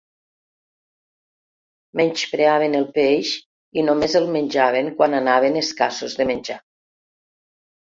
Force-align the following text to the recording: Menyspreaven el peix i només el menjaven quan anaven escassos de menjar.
Menyspreaven 2.01 2.79
el 2.79 2.87
peix 2.97 3.35
i 3.81 3.85
només 3.91 4.17
el 4.23 4.27
menjaven 4.39 4.91
quan 4.97 5.19
anaven 5.21 5.63
escassos 5.65 6.19
de 6.23 6.31
menjar. 6.35 6.61